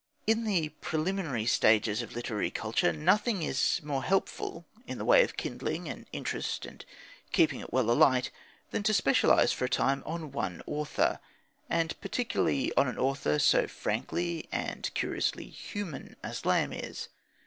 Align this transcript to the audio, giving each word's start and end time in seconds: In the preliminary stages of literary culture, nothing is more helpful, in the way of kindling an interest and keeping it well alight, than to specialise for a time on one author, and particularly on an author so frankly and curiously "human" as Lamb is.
In 0.25 0.45
the 0.45 0.69
preliminary 0.81 1.45
stages 1.45 2.01
of 2.01 2.13
literary 2.15 2.49
culture, 2.49 2.91
nothing 2.91 3.43
is 3.43 3.79
more 3.83 4.01
helpful, 4.03 4.65
in 4.87 4.97
the 4.97 5.05
way 5.05 5.23
of 5.23 5.37
kindling 5.37 5.87
an 5.87 6.07
interest 6.11 6.65
and 6.65 6.83
keeping 7.31 7.59
it 7.59 7.71
well 7.71 7.91
alight, 7.91 8.31
than 8.71 8.81
to 8.81 8.95
specialise 8.95 9.51
for 9.51 9.65
a 9.65 9.69
time 9.69 10.01
on 10.07 10.31
one 10.31 10.63
author, 10.65 11.19
and 11.69 12.01
particularly 12.01 12.75
on 12.75 12.87
an 12.87 12.97
author 12.97 13.37
so 13.37 13.67
frankly 13.67 14.49
and 14.51 14.91
curiously 14.95 15.47
"human" 15.47 16.15
as 16.23 16.47
Lamb 16.47 16.73
is. 16.73 17.09